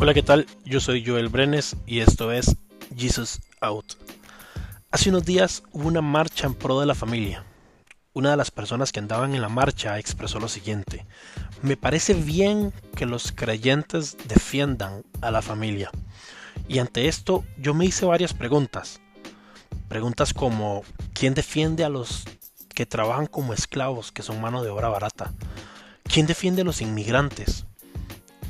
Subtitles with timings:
[0.00, 0.46] Hola, ¿qué tal?
[0.64, 2.56] Yo soy Joel Brenes y esto es
[2.96, 3.94] Jesus Out.
[4.92, 7.44] Hace unos días hubo una marcha en pro de la familia.
[8.12, 11.04] Una de las personas que andaban en la marcha expresó lo siguiente.
[11.62, 15.90] Me parece bien que los creyentes defiendan a la familia.
[16.68, 19.00] Y ante esto yo me hice varias preguntas.
[19.88, 22.22] Preguntas como ¿quién defiende a los
[22.72, 25.32] que trabajan como esclavos, que son mano de obra barata?
[26.04, 27.64] ¿Quién defiende a los inmigrantes?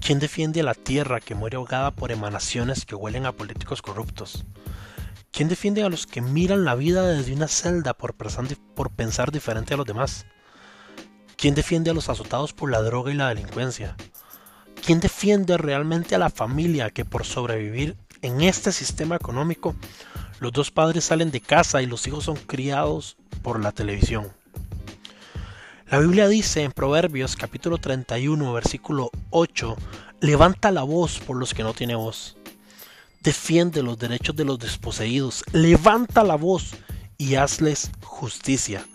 [0.00, 4.44] ¿Quién defiende a la tierra que muere ahogada por emanaciones que huelen a políticos corruptos?
[5.30, 9.76] ¿Quién defiende a los que miran la vida desde una celda por pensar, diferente a
[9.76, 10.26] los demás?
[11.36, 13.96] ¿Quién defiende a los azotados por la droga y la delincuencia?
[14.84, 19.76] ¿Quién defiende realmente a la familia que por sobrevivir en este sistema económico
[20.40, 24.37] los dos padres salen de casa y los hijos son criados por la televisión?
[25.90, 29.74] La Biblia dice en Proverbios capítulo 31 versículo 8,
[30.20, 32.36] levanta la voz por los que no tienen voz.
[33.22, 35.44] Defiende los derechos de los desposeídos.
[35.52, 36.72] Levanta la voz
[37.16, 38.86] y hazles justicia.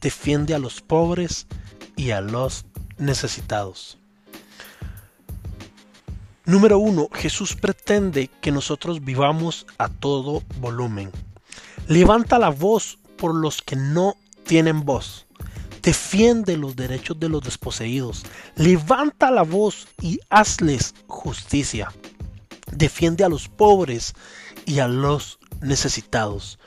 [0.00, 1.48] Defiende a los pobres
[1.96, 2.66] y a los
[2.98, 3.98] necesitados.
[6.44, 7.08] Número 1.
[7.14, 11.10] Jesús pretende que nosotros vivamos a todo volumen.
[11.88, 14.14] Levanta la voz por los que no
[14.46, 15.27] tienen voz.
[15.82, 18.24] Defiende los derechos de los desposeídos.
[18.56, 21.92] Levanta la voz y hazles justicia.
[22.72, 24.14] Defiende a los pobres
[24.66, 26.58] y a los necesitados.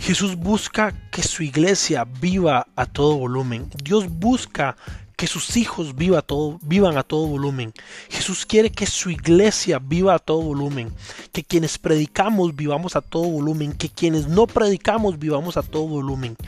[0.00, 3.70] Jesús busca que su iglesia viva a todo volumen.
[3.82, 4.76] Dios busca
[5.20, 7.74] que sus hijos viva todo, vivan a todo volumen.
[8.08, 10.90] Jesús quiere que su iglesia viva a todo volumen.
[11.32, 13.74] Que quienes predicamos vivamos a todo volumen.
[13.74, 16.38] Que quienes no predicamos vivamos a todo volumen.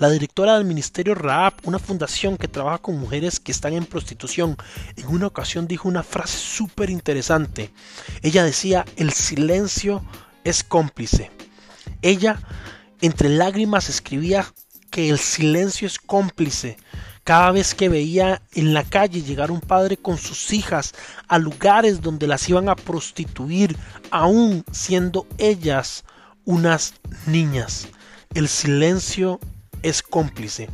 [0.00, 4.56] La directora del Ministerio Raab, una fundación que trabaja con mujeres que están en prostitución,
[4.96, 7.70] en una ocasión dijo una frase súper interesante.
[8.22, 10.02] Ella decía, el silencio
[10.42, 11.30] es cómplice.
[12.00, 12.40] Ella,
[13.02, 14.46] entre lágrimas, escribía
[14.90, 16.78] que el silencio es cómplice.
[17.22, 20.94] Cada vez que veía en la calle llegar un padre con sus hijas
[21.28, 23.76] a lugares donde las iban a prostituir,
[24.10, 26.04] aún siendo ellas
[26.46, 26.94] unas
[27.26, 27.88] niñas.
[28.32, 29.38] El silencio
[29.82, 30.68] es cómplice.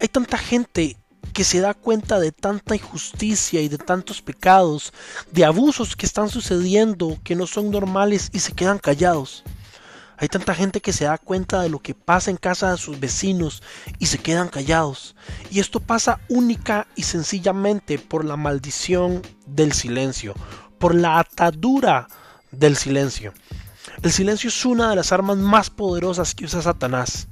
[0.00, 0.96] Hay tanta gente
[1.32, 4.92] que se da cuenta de tanta injusticia y de tantos pecados,
[5.32, 9.44] de abusos que están sucediendo que no son normales y se quedan callados.
[10.18, 12.98] Hay tanta gente que se da cuenta de lo que pasa en casa de sus
[12.98, 13.62] vecinos
[13.98, 15.14] y se quedan callados.
[15.50, 20.34] Y esto pasa única y sencillamente por la maldición del silencio,
[20.78, 22.08] por la atadura
[22.50, 23.34] del silencio.
[24.02, 27.28] El silencio es una de las armas más poderosas que usa Satanás.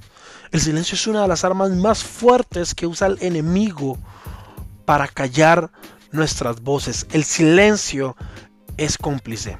[0.51, 3.97] El silencio es una de las armas más fuertes que usa el enemigo
[4.85, 5.71] para callar
[6.11, 7.07] nuestras voces.
[7.11, 8.15] El silencio
[8.77, 9.57] es cómplice.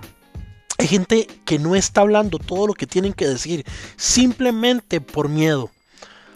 [0.78, 3.66] Hay gente que no está hablando todo lo que tienen que decir
[3.96, 5.72] simplemente por miedo.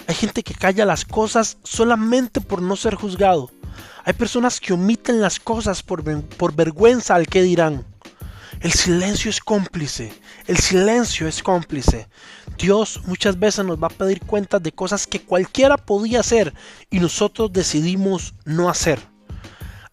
[0.08, 3.52] Hay gente que calla las cosas solamente por no ser juzgado.
[4.06, 7.86] Hay personas que omiten las cosas por, por vergüenza al que dirán.
[8.62, 10.12] El silencio es cómplice.
[10.46, 12.10] El silencio es cómplice.
[12.58, 16.54] Dios muchas veces nos va a pedir cuentas de cosas que cualquiera podía hacer
[16.90, 19.00] y nosotros decidimos no hacer.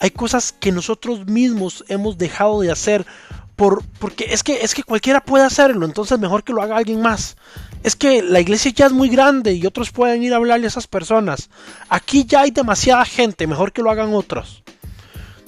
[0.00, 3.06] Hay cosas que nosotros mismos hemos dejado de hacer
[3.54, 7.00] por, porque es que, es que cualquiera puede hacerlo, entonces mejor que lo haga alguien
[7.00, 7.36] más.
[7.84, 10.68] Es que la iglesia ya es muy grande y otros pueden ir a hablarle a
[10.68, 11.50] esas personas.
[11.88, 14.64] Aquí ya hay demasiada gente, mejor que lo hagan otros.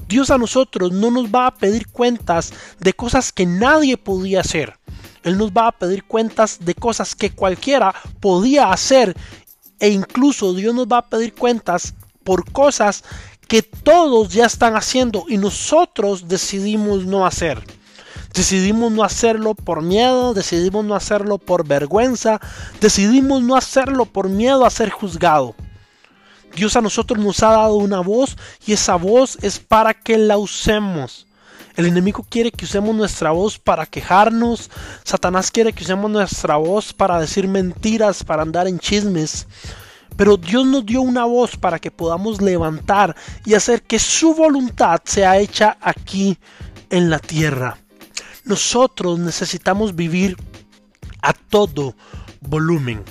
[0.08, 4.78] Dios a nosotros no nos va a pedir cuentas de cosas que nadie podía hacer.
[5.22, 9.14] Él nos va a pedir cuentas de cosas que cualquiera podía hacer.
[9.78, 13.04] E incluso Dios nos va a pedir cuentas por cosas
[13.46, 17.62] que todos ya están haciendo y nosotros decidimos no hacer.
[18.32, 22.40] Decidimos no hacerlo por miedo, decidimos no hacerlo por vergüenza,
[22.80, 25.54] decidimos no hacerlo por miedo a ser juzgado.
[26.54, 28.36] Dios a nosotros nos ha dado una voz
[28.66, 31.26] y esa voz es para que la usemos.
[31.76, 34.68] El enemigo quiere que usemos nuestra voz para quejarnos.
[35.04, 39.46] Satanás quiere que usemos nuestra voz para decir mentiras, para andar en chismes.
[40.16, 43.14] Pero Dios nos dio una voz para que podamos levantar
[43.44, 46.36] y hacer que su voluntad sea hecha aquí
[46.90, 47.78] en la tierra.
[48.44, 50.36] Nosotros necesitamos vivir
[51.22, 51.94] a todo
[52.40, 53.04] volumen.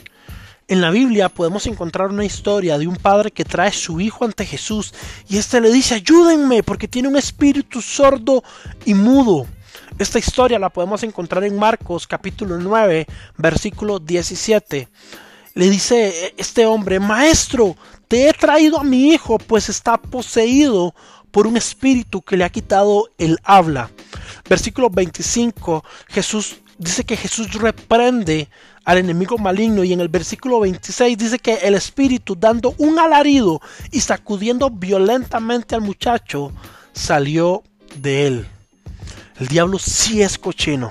[0.69, 4.45] En la Biblia podemos encontrar una historia de un padre que trae su hijo ante
[4.45, 4.93] Jesús
[5.29, 8.43] y éste le dice, ayúdenme porque tiene un espíritu sordo
[8.83, 9.47] y mudo.
[9.97, 14.89] Esta historia la podemos encontrar en Marcos capítulo 9, versículo 17.
[15.53, 17.77] Le dice este hombre, maestro,
[18.09, 20.93] te he traído a mi hijo, pues está poseído
[21.31, 23.89] por un espíritu que le ha quitado el habla.
[24.49, 28.49] Versículo 25, Jesús dice que Jesús reprende
[28.85, 33.61] al enemigo maligno y en el versículo 26 dice que el espíritu dando un alarido
[33.91, 36.53] y sacudiendo violentamente al muchacho
[36.93, 37.63] salió
[37.95, 38.47] de él.
[39.39, 40.89] El diablo sí es cochino.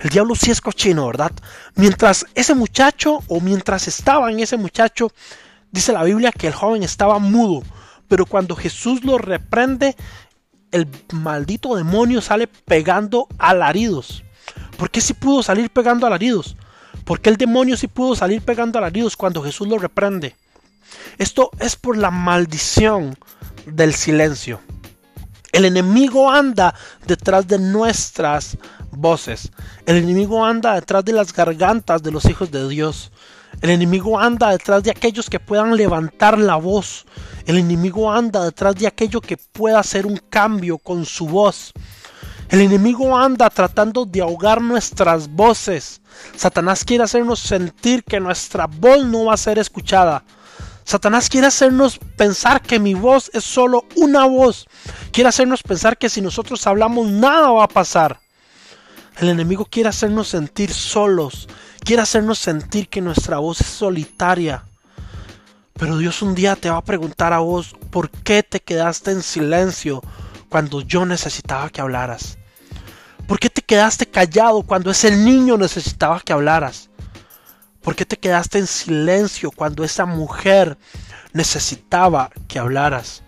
[0.00, 1.32] El diablo sí es cochino, ¿verdad?
[1.76, 5.12] Mientras ese muchacho o mientras estaba en ese muchacho,
[5.70, 7.62] dice la Biblia que el joven estaba mudo,
[8.08, 9.96] pero cuando Jesús lo reprende,
[10.72, 14.23] el maldito demonio sale pegando alaridos.
[14.76, 16.56] ¿Por qué si pudo salir pegando alaridos?
[17.04, 20.36] Porque el demonio sí pudo salir pegando alaridos cuando Jesús lo reprende?
[21.18, 23.16] Esto es por la maldición
[23.66, 24.60] del silencio.
[25.52, 26.74] El enemigo anda
[27.06, 28.58] detrás de nuestras
[28.90, 29.52] voces.
[29.86, 33.12] El enemigo anda detrás de las gargantas de los hijos de Dios.
[33.60, 37.06] El enemigo anda detrás de aquellos que puedan levantar la voz.
[37.46, 41.72] El enemigo anda detrás de aquello que pueda hacer un cambio con su voz.
[42.48, 46.00] El enemigo anda tratando de ahogar nuestras voces.
[46.36, 50.22] Satanás quiere hacernos sentir que nuestra voz no va a ser escuchada.
[50.84, 54.66] Satanás quiere hacernos pensar que mi voz es solo una voz.
[55.12, 58.20] Quiere hacernos pensar que si nosotros hablamos nada va a pasar.
[59.18, 61.48] El enemigo quiere hacernos sentir solos.
[61.80, 64.64] Quiere hacernos sentir que nuestra voz es solitaria.
[65.72, 69.22] Pero Dios un día te va a preguntar a vos, ¿por qué te quedaste en
[69.22, 70.02] silencio
[70.54, 72.38] cuando yo necesitaba que hablaras?
[73.26, 76.90] ¿Por qué te quedaste callado cuando ese niño necesitaba que hablaras?
[77.82, 80.78] ¿Por qué te quedaste en silencio cuando esa mujer
[81.32, 83.24] necesitaba que hablaras?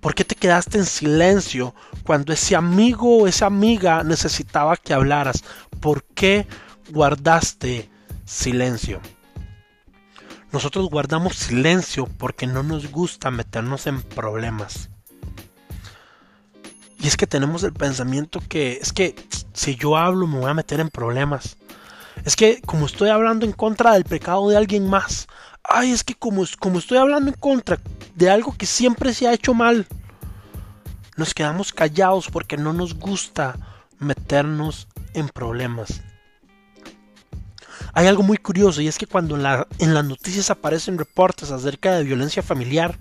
[0.00, 5.44] ¿Por qué te quedaste en silencio cuando ese amigo o esa amiga necesitaba que hablaras?
[5.80, 6.46] ¿Por qué
[6.88, 7.90] guardaste
[8.24, 9.02] silencio?
[10.50, 14.88] Nosotros guardamos silencio porque no nos gusta meternos en problemas.
[17.00, 19.14] Y es que tenemos el pensamiento que es que
[19.52, 21.56] si yo hablo me voy a meter en problemas.
[22.24, 25.28] Es que como estoy hablando en contra del pecado de alguien más,
[25.62, 27.78] ay, es que como, como estoy hablando en contra
[28.16, 29.86] de algo que siempre se ha hecho mal,
[31.16, 33.56] nos quedamos callados porque no nos gusta
[33.98, 36.00] meternos en problemas.
[37.92, 41.50] Hay algo muy curioso y es que cuando en, la, en las noticias aparecen reportes
[41.50, 42.98] acerca de violencia familiar,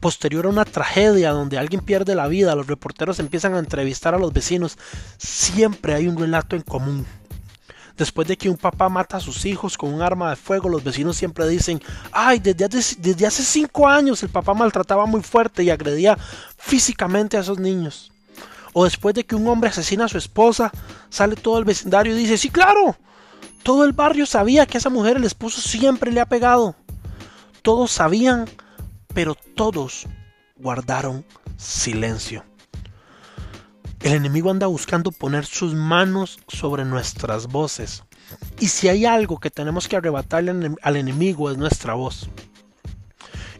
[0.00, 4.18] posterior a una tragedia donde alguien pierde la vida, los reporteros empiezan a entrevistar a
[4.18, 4.78] los vecinos,
[5.18, 7.06] siempre hay un relato en común.
[8.00, 10.82] Después de que un papá mata a sus hijos con un arma de fuego, los
[10.82, 11.82] vecinos siempre dicen,
[12.12, 12.64] ay, desde
[13.26, 16.16] hace, cinco años el papá maltrataba muy fuerte y agredía
[16.56, 18.10] físicamente a esos niños.
[18.72, 20.72] O después de que un hombre asesina a su esposa,
[21.10, 22.96] sale todo el vecindario y dice, sí, claro,
[23.62, 26.76] todo el barrio sabía que a esa mujer el esposo siempre le ha pegado.
[27.60, 28.48] Todos sabían,
[29.14, 30.06] pero todos
[30.56, 31.24] guardaron
[31.56, 32.44] silencio.
[34.00, 38.02] El enemigo anda buscando poner sus manos sobre nuestras voces.
[38.58, 42.28] Y si hay algo que tenemos que arrebatarle al enemigo es nuestra voz.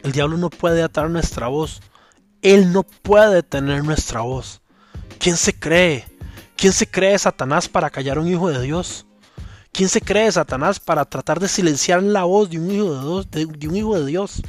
[0.03, 1.81] El diablo no puede atar nuestra voz.
[2.41, 4.61] Él no puede tener nuestra voz.
[5.19, 6.05] ¿Quién se cree?
[6.55, 9.05] ¿Quién se cree Satanás para callar a un hijo de Dios?
[9.71, 13.31] ¿Quién se cree Satanás para tratar de silenciar la voz de un hijo de Dios?
[13.31, 14.41] De, de un hijo de Dios?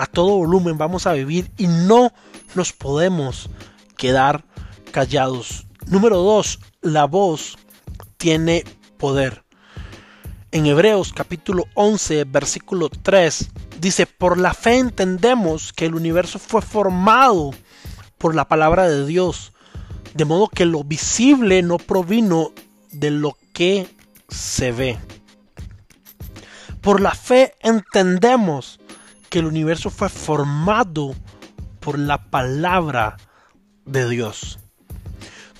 [0.00, 2.10] A todo volumen vamos a vivir y no
[2.54, 3.50] nos podemos
[3.98, 4.46] quedar
[4.92, 5.66] callados.
[5.88, 6.58] Número 2.
[6.80, 7.58] La voz
[8.16, 8.64] tiene
[8.96, 9.44] poder.
[10.52, 16.62] En Hebreos capítulo 11, versículo 3, dice, por la fe entendemos que el universo fue
[16.62, 17.50] formado
[18.16, 19.52] por la palabra de Dios,
[20.14, 22.52] de modo que lo visible no provino
[22.90, 23.86] de lo que
[24.30, 24.98] se ve.
[26.80, 28.80] Por la fe entendemos
[29.30, 31.14] que el universo fue formado
[31.78, 33.16] por la palabra
[33.86, 34.58] de Dios.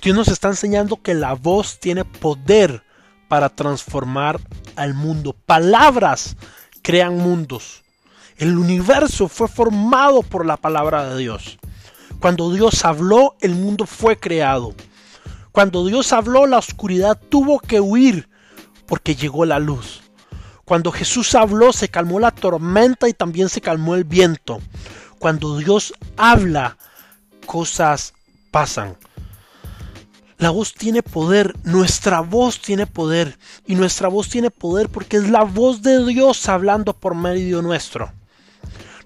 [0.03, 2.83] Dios nos está enseñando que la voz tiene poder
[3.29, 4.41] para transformar
[4.77, 5.35] al mundo.
[5.47, 6.37] Palabras
[6.83, 7.83] crean mundos.
[8.37, 11.59] El universo fue formado por la palabra de Dios.
[12.19, 14.75] Cuando Dios habló, el mundo fue creado.
[15.53, 18.29] Cuando Dios habló, la oscuridad tuvo que huir
[18.87, 20.03] porque llegó la luz.
[20.71, 24.61] Cuando Jesús habló, se calmó la tormenta y también se calmó el viento.
[25.19, 26.77] Cuando Dios habla,
[27.45, 28.15] cosas
[28.53, 28.97] pasan.
[30.39, 33.37] La voz tiene poder, nuestra voz tiene poder
[33.67, 38.13] y nuestra voz tiene poder porque es la voz de Dios hablando por medio nuestro.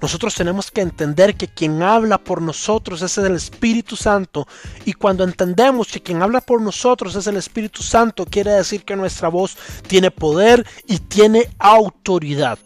[0.04, 4.46] Nosotros tenemos que entender que quien habla por nosotros es el Espíritu Santo
[4.84, 8.96] y cuando entendemos que quien habla por nosotros es el Espíritu Santo quiere decir que
[8.96, 9.56] nuestra voz
[9.88, 12.58] tiene poder y tiene autoridad.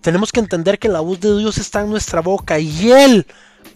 [0.00, 3.24] Tenemos que entender que la voz de Dios está en nuestra boca y Él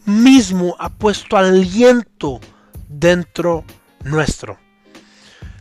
[0.05, 2.41] mismo ha puesto aliento
[2.89, 3.63] dentro
[4.03, 4.59] nuestro.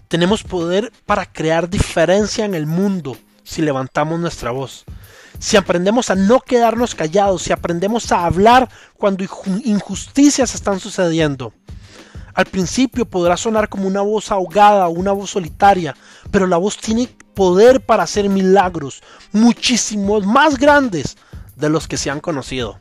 [0.08, 4.86] Tenemos poder para crear diferencia en el mundo si levantamos nuestra voz.
[5.40, 9.24] Si aprendemos a no quedarnos callados, si aprendemos a hablar cuando
[9.64, 11.54] injusticias están sucediendo.
[12.34, 15.96] Al principio podrá sonar como una voz ahogada o una voz solitaria,
[16.30, 21.18] pero la voz tiene poder para hacer milagros muchísimos más grandes
[21.56, 22.78] de los que se han conocido.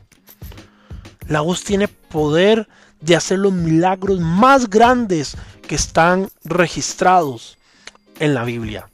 [1.27, 2.67] La voz tiene poder
[2.99, 5.37] de hacer los milagros más grandes
[5.67, 7.57] que están registrados
[8.19, 8.89] en la Biblia.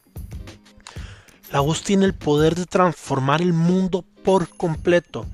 [1.56, 5.26] La voz tiene el poder de transformar el mundo por completo.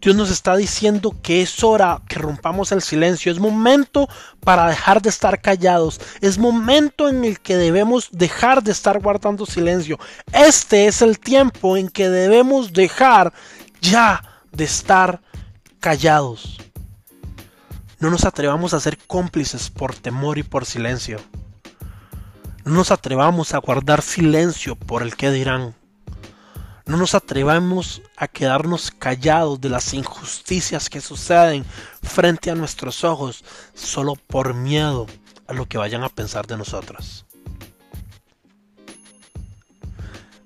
[0.00, 3.30] Dios nos está diciendo que es hora que rompamos el silencio.
[3.30, 4.08] Es momento
[4.40, 6.00] para dejar de estar callados.
[6.20, 9.96] Es momento en el que debemos dejar de estar guardando silencio.
[10.32, 13.32] Este es el tiempo en que debemos dejar
[13.80, 15.20] ya de estar
[15.78, 16.58] callados.
[18.00, 21.20] No nos atrevamos a ser cómplices por temor y por silencio.
[22.64, 25.74] No nos atrevamos a guardar silencio por el que dirán.
[26.84, 31.64] No nos atrevamos a quedarnos callados de las injusticias que suceden
[32.02, 35.06] frente a nuestros ojos solo por miedo
[35.46, 37.24] a lo que vayan a pensar de nosotros.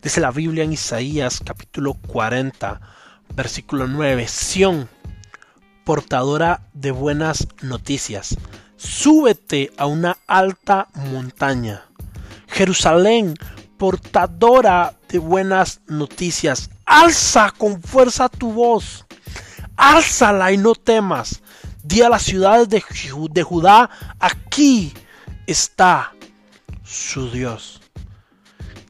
[0.01, 2.81] Dice la Biblia en Isaías capítulo 40,
[3.35, 4.89] versículo 9, Sión
[5.85, 8.37] portadora de buenas noticias.
[8.85, 11.87] Súbete a una alta montaña.
[12.49, 13.35] Jerusalén,
[13.79, 16.71] portadora de buenas noticias.
[16.85, 19.07] Alza con fuerza tu voz.
[19.77, 21.43] Álzala y no temas.
[21.83, 22.83] Di a las ciudades de,
[23.31, 24.93] de Judá, aquí
[25.47, 26.13] está
[26.83, 27.81] su Dios.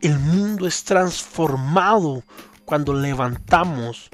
[0.00, 2.24] El mundo es transformado
[2.64, 4.10] cuando levantamos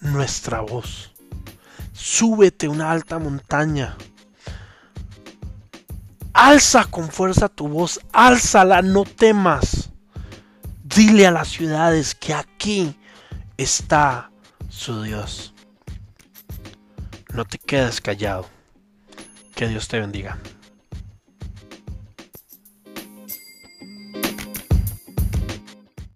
[0.00, 1.14] nuestra voz
[1.94, 3.96] súbete una alta montaña.
[6.34, 9.90] Alza con fuerza tu voz, álzala, no temas.
[10.82, 12.96] Dile a las ciudades que aquí
[13.56, 14.30] está
[14.68, 15.54] su Dios.
[17.32, 18.46] No te quedes callado.
[19.54, 20.38] Que Dios te bendiga.